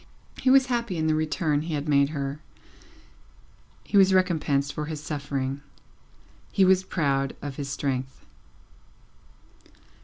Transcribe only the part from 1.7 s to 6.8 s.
had made her, he was recompensed for his suffering, he